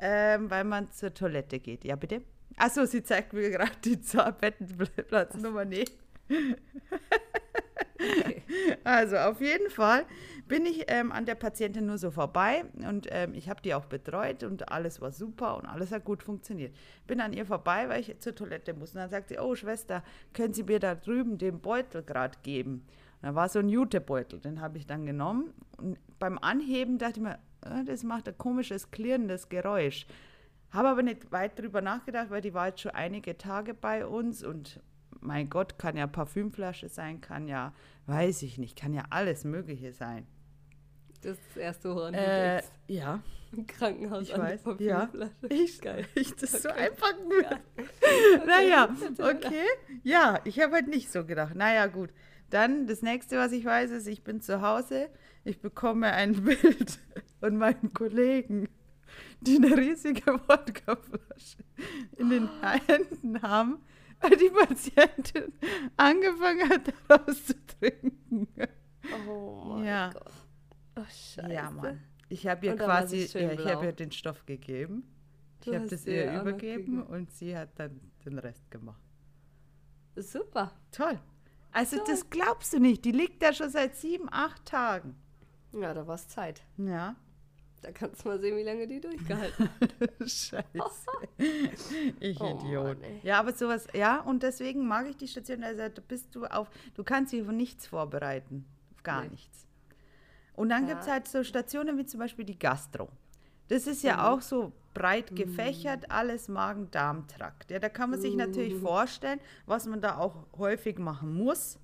[0.00, 1.84] ähm, weil man zur Toilette geht.
[1.84, 2.22] Ja, bitte?
[2.56, 5.64] Achso, sie zeigt mir gerade die Bettenplatznummer.
[5.64, 5.84] Nee.
[8.00, 8.42] Okay.
[8.84, 10.04] Also auf jeden Fall
[10.46, 13.84] bin ich ähm, an der Patientin nur so vorbei und ähm, ich habe die auch
[13.84, 16.74] betreut und alles war super und alles hat gut funktioniert.
[17.06, 18.94] Bin an ihr vorbei, weil ich zur Toilette muss.
[18.94, 22.86] Und dann sagt sie, oh Schwester, können Sie mir da drüben den Beutel gerade geben?
[23.20, 27.18] Und da war so ein Jutebeutel, den habe ich dann genommen Und beim Anheben dachte
[27.18, 30.06] ich mir, das macht ein komisches, klirrendes Geräusch.
[30.70, 34.44] Habe aber nicht weit drüber nachgedacht, weil die war jetzt schon einige Tage bei uns
[34.44, 34.80] und
[35.20, 37.72] mein Gott, kann ja Parfümflasche sein, kann ja,
[38.06, 40.26] weiß ich nicht, kann ja alles Mögliche sein.
[41.22, 43.20] Das ist das erste, woran äh, Ja.
[43.50, 45.08] Im Krankenhaus ich an weiß, Ja.
[45.48, 46.06] Ich, Geil.
[46.14, 46.62] Ich das okay.
[46.62, 47.46] so einpacken will.
[47.46, 48.46] Okay.
[48.46, 49.64] Naja, okay.
[50.04, 51.54] Ja, ich habe halt nicht so gedacht.
[51.54, 52.10] Naja, gut.
[52.50, 55.10] Dann das nächste, was ich weiß, ist, ich bin zu Hause,
[55.44, 56.98] ich bekomme ein Bild
[57.40, 58.68] von meinen Kollegen,
[59.40, 61.58] die eine riesige Wodkaflasche
[62.16, 62.48] in den
[62.86, 63.78] Händen haben,
[64.20, 65.52] weil die Patientin
[65.96, 68.48] angefangen hat, daraus zu trinken.
[69.26, 70.10] Oh mein ja.
[70.10, 70.32] Gott.
[70.96, 71.52] Oh, scheiße.
[71.52, 72.00] Ja, Mann.
[72.28, 75.04] Ich habe ihr quasi, ja, ich habe ihr den Stoff gegeben.
[75.64, 79.00] Du ich habe das ihr übergeben und sie hat dann den Rest gemacht.
[80.16, 80.72] Super.
[80.90, 81.18] Toll.
[81.72, 82.06] Also Toll.
[82.08, 83.04] das glaubst du nicht.
[83.04, 85.14] Die liegt da schon seit sieben, acht Tagen.
[85.72, 86.62] Ja, da war es Zeit.
[86.76, 87.16] Ja.
[87.82, 90.20] Da kannst du mal sehen, wie lange die durchgehalten hat.
[90.20, 90.64] Scheiße.
[92.20, 93.00] ich oh, Idiot.
[93.00, 96.46] Mann, ja, aber sowas, ja, und deswegen mag ich die Station, also da bist du
[96.46, 98.64] auf, du kannst dich auf nichts vorbereiten.
[98.94, 99.30] Auf gar nee.
[99.30, 99.66] nichts.
[100.54, 100.94] Und dann ja.
[100.94, 103.08] gibt es halt so Stationen wie zum Beispiel die Gastro.
[103.68, 104.20] Das ist ja mhm.
[104.20, 106.10] auch so breit gefächert, mhm.
[106.10, 107.70] alles Magen-Darm-Trakt.
[107.70, 108.38] Ja, da kann man sich mhm.
[108.38, 111.78] natürlich vorstellen, was man da auch häufig machen muss,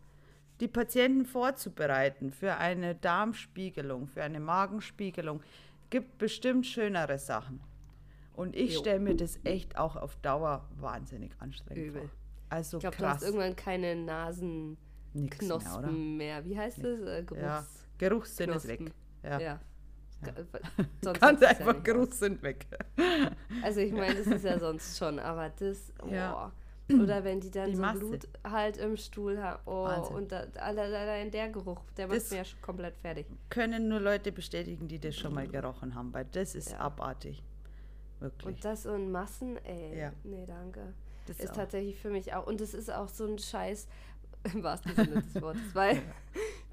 [0.61, 5.43] die Patienten vorzubereiten für eine Darmspiegelung, für eine Magenspiegelung.
[5.91, 7.61] Gibt bestimmt schönere Sachen.
[8.35, 12.03] Und ich stelle mir das echt auch auf Dauer wahnsinnig anstrengend Übel.
[12.03, 12.11] vor.
[12.49, 17.01] Also ich glaube, du hast irgendwann keine Nasenknospen mehr, mehr, Wie heißt das?
[17.01, 17.67] Äh, Geruchs ja.
[17.99, 18.93] Geruchssinn ist weg.
[19.23, 19.41] Ja.
[19.41, 19.61] ja.
[20.27, 21.13] Ja.
[21.13, 22.67] Ganz einfach, ja Geruchssinn weg.
[23.63, 26.09] Also ich meine, das ist ja sonst schon, aber das, oh.
[26.09, 26.53] ja.
[26.93, 27.99] Oder wenn die dann die so Masse.
[28.01, 29.59] Blut halt im Stuhl haben.
[29.65, 30.17] Oh, Wahnsinn.
[30.17, 33.27] und da, allein der Geruch, der macht mir ja schon komplett fertig.
[33.49, 36.81] Können nur Leute bestätigen, die das schon mal gerochen haben, weil das ist ja.
[36.81, 37.43] abartig.
[38.21, 38.57] Wirklich.
[38.57, 39.99] Und das so in Massen, ey.
[39.99, 40.13] Ja.
[40.25, 40.93] Nee, danke.
[41.27, 41.57] Das ist auch.
[41.57, 42.47] tatsächlich für mich auch.
[42.47, 43.89] Und das ist auch so ein Scheiß,
[44.53, 46.03] im wahrsten Sinne des Wortes, weil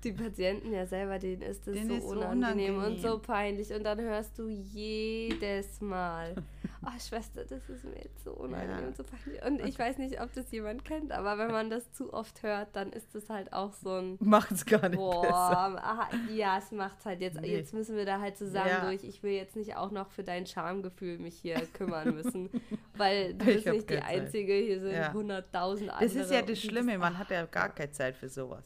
[0.04, 3.74] die Patienten ja selber, denen ist es so, so unangenehm, unangenehm, und so peinlich.
[3.74, 6.36] Und dann hörst du jedes Mal,
[6.86, 8.88] oh Schwester, das ist mir jetzt so unangenehm ja.
[8.88, 9.44] und so peinlich.
[9.44, 12.76] Und ich weiß nicht, ob das jemand kennt, aber wenn man das zu oft hört,
[12.76, 14.18] dann ist es halt auch so ein...
[14.20, 15.84] Macht es gar nicht boah, besser.
[15.84, 17.40] Aha, ja, es macht es halt jetzt.
[17.40, 17.56] Nee.
[17.56, 18.86] Jetzt müssen wir da halt zusammen ja.
[18.86, 19.04] durch.
[19.04, 22.50] Ich will jetzt nicht auch noch für dein Schamgefühl mich hier kümmern müssen,
[22.98, 24.04] weil du bist nicht die Zeit.
[24.04, 25.94] Einzige, hier sind hunderttausend ja.
[25.94, 26.14] andere.
[26.14, 28.64] Das ist ja das Schlimme, man hat ja gar keine Zeit für sowas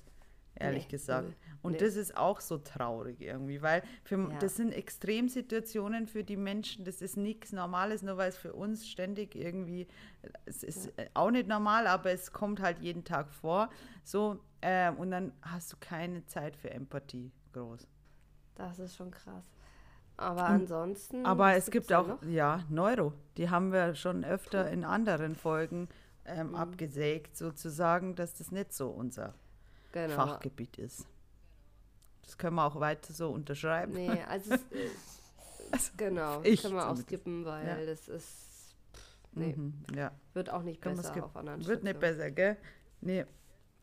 [0.55, 1.33] ehrlich nee, gesagt.
[1.61, 1.77] Und nee.
[1.79, 4.37] das ist auch so traurig irgendwie, weil für, ja.
[4.39, 8.87] das sind Extremsituationen für die Menschen, das ist nichts Normales, nur weil es für uns
[8.87, 9.87] ständig irgendwie,
[10.45, 11.05] es ist ja.
[11.13, 13.69] auch nicht normal, aber es kommt halt jeden Tag vor.
[14.03, 17.87] So, äh, und dann hast du keine Zeit für Empathie groß.
[18.55, 19.43] Das ist schon krass.
[20.17, 21.25] Aber ansonsten.
[21.25, 23.13] Aber es gibt auch, ja, Neuro.
[23.37, 25.89] Die haben wir schon öfter in anderen Folgen
[26.25, 26.55] ähm, mhm.
[26.55, 29.33] abgesägt, sozusagen, dass das nicht so unser
[29.95, 30.15] genau.
[30.15, 31.07] Fachgebiet ist.
[32.23, 33.93] Das können wir auch weiter so unterschreiben.
[33.93, 34.61] Nee, also, es,
[35.71, 37.85] also genau, ich können wir auch skippen, weil ja.
[37.85, 38.75] das ist
[39.33, 40.11] nee, mhm, ja.
[40.33, 42.57] wird auch nicht Kann besser auf anderen Wird nicht besser, gell?
[43.01, 43.19] Nee.
[43.19, 43.25] Ja.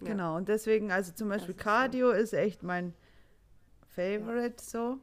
[0.00, 2.12] Genau, und deswegen, also zum Beispiel Cardio so.
[2.12, 2.94] ist echt mein
[3.94, 4.98] Favorite so.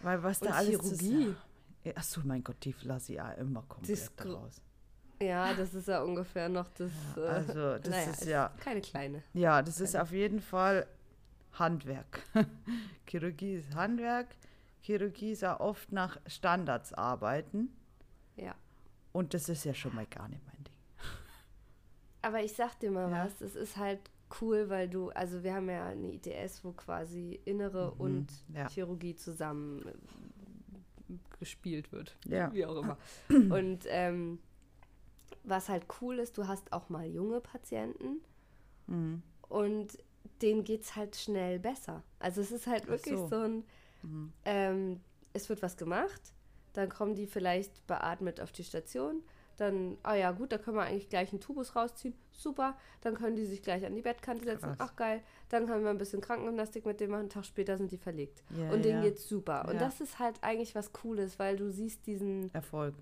[0.00, 1.36] Weil was und da alles Chirurgie.
[1.84, 4.60] Ist, Achso, mein Gott, die lasse ich ja immer komplett raus.
[5.20, 6.90] Ja, das ist ja ungefähr noch das.
[7.16, 8.52] Ja, äh, also, das naja, ist ja.
[8.60, 9.22] Keine kleine.
[9.34, 10.86] Ja, das ist auf jeden Fall
[11.52, 12.22] Handwerk.
[13.06, 14.28] Chirurgie ist Handwerk.
[14.80, 17.70] Chirurgie ist ja oft nach Standards arbeiten.
[18.36, 18.54] Ja.
[19.12, 20.74] Und das ist ja schon mal gar nicht mein Ding.
[22.22, 23.24] Aber ich sag dir mal ja.
[23.24, 24.00] was, es ist halt
[24.40, 28.68] cool, weil du, also wir haben ja eine ITS, wo quasi Innere mhm, und ja.
[28.68, 32.16] Chirurgie zusammen äh, gespielt wird.
[32.26, 32.52] Ja.
[32.52, 32.98] Wie auch immer.
[33.28, 34.38] Und ähm,
[35.48, 38.20] was halt cool ist, du hast auch mal junge Patienten
[38.86, 39.22] mhm.
[39.48, 39.98] und
[40.42, 42.02] denen geht es halt schnell besser.
[42.18, 43.28] Also es ist halt wirklich so.
[43.28, 43.64] so, ein,
[44.02, 44.32] mhm.
[44.44, 45.00] ähm,
[45.32, 46.20] es wird was gemacht,
[46.74, 49.22] dann kommen die vielleicht beatmet auf die Station,
[49.56, 53.34] dann, ah ja gut, da können wir eigentlich gleich einen Tubus rausziehen, super, dann können
[53.34, 54.76] die sich gleich an die Bettkante setzen, Krass.
[54.78, 57.90] ach geil, dann können wir ein bisschen Krankengymnastik mit dem machen, einen Tag später sind
[57.90, 58.44] die verlegt.
[58.56, 59.08] Ja, und denen ja.
[59.08, 59.66] geht's super.
[59.68, 62.94] Und das ist halt eigentlich was Cooles, weil du siehst diesen Erfolg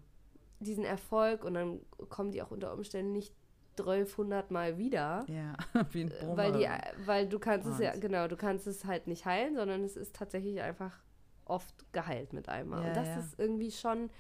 [0.61, 3.35] diesen Erfolg und dann kommen die auch unter Umständen nicht
[3.79, 5.25] 1200 Mal wieder.
[5.29, 5.55] Ja,
[5.93, 6.37] wie ein Boomer.
[6.37, 6.69] Weil, die,
[7.07, 7.87] weil du kannst Wahnsinn.
[7.89, 10.99] es ja, genau, du kannst es halt nicht heilen, sondern es ist tatsächlich einfach
[11.45, 12.83] oft geheilt mit einmal.
[12.83, 13.19] Ja, und das ja.
[13.19, 14.11] ist irgendwie schon,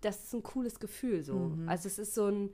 [0.00, 1.34] das ist ein cooles Gefühl so.
[1.34, 1.68] Mhm.
[1.68, 2.50] Also es ist so ein,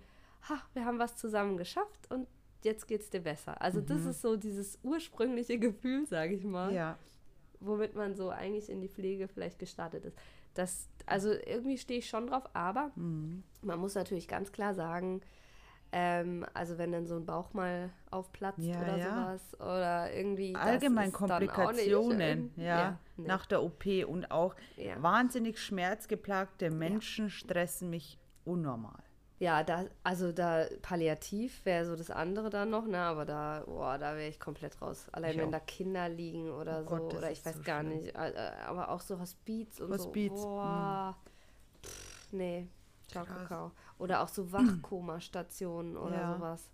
[0.49, 2.27] ha, wir haben was zusammen geschafft und
[2.63, 3.61] jetzt geht es dir besser.
[3.61, 3.87] Also mhm.
[3.87, 6.73] das ist so dieses ursprüngliche Gefühl, sage ich mal.
[6.73, 6.99] Ja.
[7.61, 10.19] womit man so eigentlich in die Pflege vielleicht gestartet ist.
[10.55, 13.43] Das, also irgendwie stehe ich schon drauf, aber mhm.
[13.63, 15.21] man muss natürlich ganz klar sagen,
[15.97, 19.05] ähm, also wenn dann so ein Bauch mal aufplatzt ja, oder ja.
[19.05, 23.29] sowas oder irgendwie allgemein Komplikationen, ja, ja nee.
[23.29, 24.57] nach der OP und auch
[24.97, 29.04] wahnsinnig schmerzgeplagte Menschen stressen mich unnormal.
[29.39, 32.99] Ja, da, also da palliativ wäre so das andere dann noch, ne?
[32.99, 35.09] Aber da, boah, da wäre ich komplett raus.
[35.11, 35.53] Allein ich wenn auch.
[35.53, 37.99] da Kinder liegen oder oh so, Gott, oder ich weiß so gar schlimm.
[37.99, 38.15] nicht.
[38.15, 40.33] Äh, aber auch so Hospiz und Hospiz.
[40.41, 40.47] so.
[40.47, 41.17] Boah.
[41.17, 41.87] Mhm.
[41.87, 42.69] Pff, nee,
[43.09, 43.73] ciao, Kakao.
[43.99, 46.35] Oder auch so Wachkoma-Stationen oder ja.
[46.35, 46.71] sowas.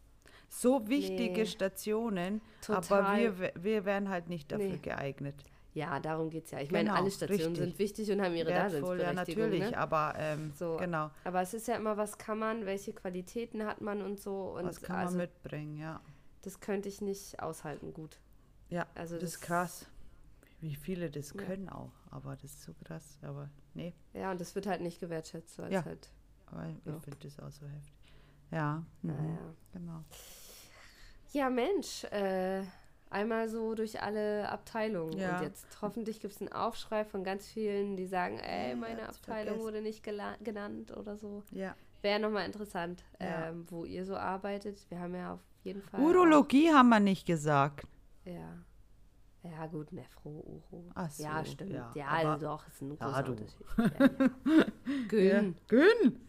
[0.51, 1.47] So wichtige nee.
[1.47, 3.01] Stationen, Total.
[3.01, 4.79] aber wir, wir wären halt nicht dafür nee.
[4.79, 5.37] geeignet.
[5.73, 6.61] Ja, darum geht es ja.
[6.61, 7.59] Ich genau, meine, alle Stationen richtig.
[7.59, 9.43] sind wichtig und haben ihre Wertvoll, Daseinsberechtigung.
[9.43, 9.79] Ja, natürlich, ne?
[9.79, 11.11] aber ähm, so, genau.
[11.25, 14.57] Aber es ist ja immer, was kann man, welche Qualitäten hat man und so.
[14.57, 16.01] Und was kann also, man mitbringen, ja.
[16.43, 18.19] Das könnte ich nicht aushalten, gut.
[18.69, 19.87] Ja, also das, das ist krass.
[20.61, 21.43] Wie viele das ja.
[21.43, 23.95] können auch, aber das ist so krass, aber nee.
[24.13, 25.85] Ja, und das wird halt nicht gewertschätzt, weil ja.
[25.85, 26.11] halt.
[26.47, 28.13] Aber ich finde das auch so heftig.
[28.51, 29.11] Ja, mhm.
[29.11, 30.05] ja, genau.
[31.33, 32.65] Ja, Mensch, äh,
[33.11, 35.19] einmal so durch alle Abteilungen.
[35.19, 35.39] Ja.
[35.39, 39.45] Und jetzt hoffentlich gibt es einen Aufschrei von ganz vielen, die sagen, ey, meine Abteilung
[39.45, 39.65] vergessen.
[39.65, 41.43] wurde nicht genannt oder so.
[41.51, 41.75] Ja.
[42.03, 43.49] Wäre nochmal interessant, ja.
[43.49, 44.87] ähm, wo ihr so arbeitet.
[44.89, 46.01] Wir haben ja auf jeden Fall.
[46.01, 47.87] Urologie haben wir nicht gesagt.
[48.25, 48.57] Ja.
[49.43, 50.91] Ja, gut, Nephro, Uro.
[50.95, 51.73] Ach so, ja, stimmt.
[51.73, 53.67] Ja, ja also doch, ist ein großer ja, Unterschied.
[53.79, 54.99] Ja.
[55.09, 55.57] Gön.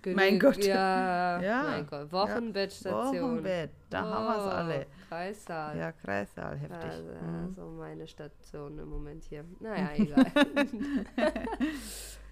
[0.02, 0.16] Gön.
[0.16, 0.64] Mein Gott.
[0.64, 1.64] Ja, ja.
[1.64, 2.12] mein Gott.
[2.12, 3.22] Wochenbettstation.
[3.22, 4.88] Wochenbett, da oh, haben wir es alle.
[5.12, 5.78] Kreissaal.
[5.78, 6.90] Ja, Kreissaal, heftig.
[6.90, 7.46] Also, mhm.
[7.46, 9.44] also meine Station im Moment hier.
[9.60, 10.26] Naja, egal.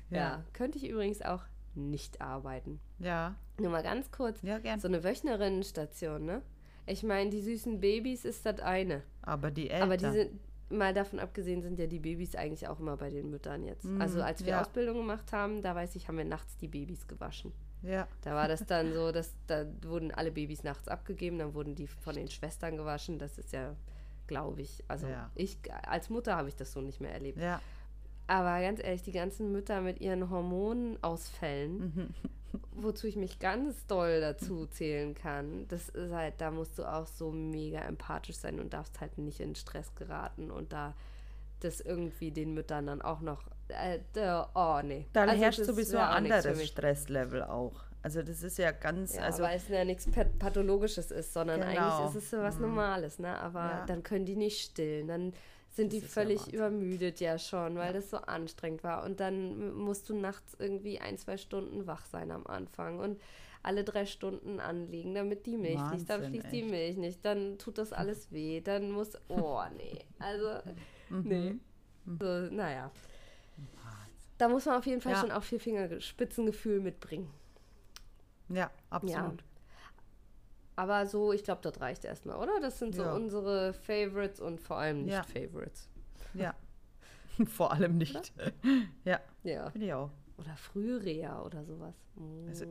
[0.09, 0.45] ja.
[0.53, 1.43] könnte ich übrigens auch
[1.75, 2.79] nicht arbeiten.
[2.99, 3.35] Ja.
[3.59, 4.41] Nur mal ganz kurz.
[4.43, 4.79] Ja, gern.
[4.79, 6.41] So eine Wöchnerinnenstation, ne?
[6.85, 9.03] Ich meine, die süßen Babys ist das eine.
[9.23, 9.83] Aber die Eltern.
[9.83, 10.39] Aber die sind,
[10.71, 13.83] mal davon abgesehen sind ja die Babys eigentlich auch immer bei den Müttern jetzt.
[13.83, 14.61] Mm, also als wir ja.
[14.61, 17.51] Ausbildung gemacht haben, da weiß ich, haben wir nachts die Babys gewaschen.
[17.81, 18.07] Ja.
[18.21, 21.87] Da war das dann so, dass da wurden alle Babys nachts abgegeben, dann wurden die
[21.87, 23.19] von den Schwestern gewaschen.
[23.19, 23.75] Das ist ja,
[24.27, 25.31] glaube ich, also ja.
[25.35, 27.39] ich als Mutter habe ich das so nicht mehr erlebt.
[27.39, 27.61] Ja.
[28.27, 32.13] Aber ganz ehrlich, die ganzen Mütter mit ihren Hormonausfällen, mhm.
[32.73, 37.07] wozu ich mich ganz doll dazu zählen kann, das ist halt, da musst du auch
[37.07, 40.93] so mega empathisch sein und darfst halt nicht in Stress geraten und da
[41.61, 43.99] das irgendwie den Müttern dann auch noch, äh,
[44.55, 45.07] oh nee.
[45.13, 47.83] Da also herrscht sowieso ein anderes Stresslevel auch.
[48.01, 50.07] Also das ist ja ganz, ja, also weil es ja nichts
[50.39, 51.71] Pathologisches ist, sondern genau.
[51.71, 52.61] eigentlich ist es so was mhm.
[52.61, 53.37] Normales, ne?
[53.39, 53.85] Aber ja.
[53.87, 55.33] dann können die nicht stillen, dann
[55.69, 59.03] sind das die völlig ja übermüdet ja schon, weil das so anstrengend war.
[59.03, 63.19] Und dann musst du nachts irgendwie ein, zwei Stunden wach sein am Anfang und
[63.63, 66.09] alle drei Stunden anlegen, damit die Milch Wahnsinn, fließt.
[66.09, 66.53] Dann fließt echt.
[66.53, 70.59] die Milch nicht, dann tut das alles weh, dann muss, oh nee, also
[71.09, 71.21] mhm.
[71.27, 71.59] nee.
[72.05, 72.17] Mhm.
[72.19, 72.91] So, naja.
[74.39, 75.19] Da muss man auf jeden Fall ja.
[75.19, 77.29] schon auch viel Fingerspitzengefühl mitbringen.
[78.47, 79.43] Ja, absolut.
[80.77, 82.61] Aber so, ich glaube, das reicht erstmal, oder?
[82.61, 83.13] Das sind so ja.
[83.13, 85.23] unsere Favorites und vor allem nicht ja.
[85.23, 85.89] Favorites.
[86.33, 86.55] Ja.
[87.47, 88.33] vor allem nicht.
[89.03, 89.19] ja.
[89.43, 89.69] Ja.
[89.71, 90.09] Finde ich auch.
[90.37, 91.95] Oder Frühreha oder sowas.
[92.47, 92.65] Also,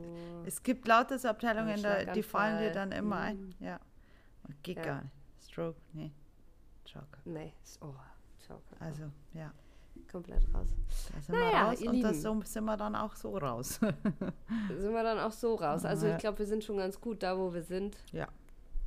[0.47, 3.21] es gibt lauter Abteilungen, da, die fallen dir dann immer mhm.
[3.21, 3.55] ein.
[3.59, 3.79] Ja.
[4.63, 4.83] Geht ja.
[4.83, 5.13] gar nicht.
[5.47, 6.11] Stroke, nee.
[6.91, 7.19] Choke.
[7.25, 7.93] Nee, oh,
[8.47, 8.63] Choke.
[8.79, 9.03] Also,
[9.35, 9.53] ja
[10.11, 10.67] komplett raus.
[11.13, 13.79] Da sind naja, wir raus und das so sind wir dann auch so raus.
[13.79, 15.85] sind wir dann auch so raus.
[15.85, 17.97] Also ich glaube, wir sind schon ganz gut da, wo wir sind.
[18.11, 18.27] Ja,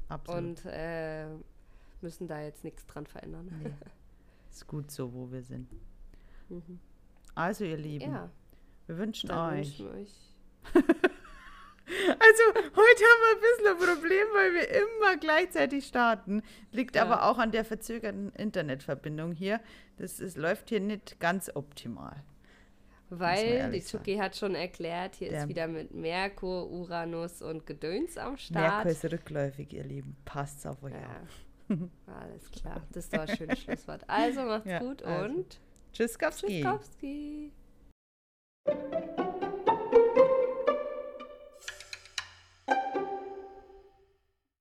[0.08, 0.42] absolut.
[0.42, 1.26] Und äh,
[2.00, 3.50] müssen da jetzt nichts dran verändern.
[3.62, 3.70] Nee.
[4.50, 5.68] Ist gut so, wo wir sind.
[6.48, 6.78] Mhm.
[7.34, 8.28] Also ihr Lieben, ja.
[8.86, 9.78] wir wünschen dann euch.
[9.78, 10.32] Wünschen euch
[12.18, 16.42] also heute haben wir ein bisschen ein Problem, weil wir immer gleichzeitig starten.
[16.70, 17.02] Liegt ja.
[17.02, 19.60] aber auch an der verzögerten Internetverbindung hier.
[19.98, 22.22] Das ist, läuft hier nicht ganz optimal.
[23.14, 28.16] Weil die Chucky hat schon erklärt, hier der ist wieder mit Merkur, Uranus und Gedöns
[28.16, 28.84] am Start.
[28.86, 30.16] Merkur ist rückläufig, ihr Lieben.
[30.24, 31.20] Passt auf euch ja.
[31.22, 31.78] auf.
[32.06, 32.82] Alles klar.
[32.92, 34.02] Das war ein schönes Schlusswort.
[34.06, 35.24] Also macht's ja, gut also.
[35.26, 35.60] und
[35.92, 36.62] Tschüsskowski.
[36.62, 37.52] Tschüsskowski.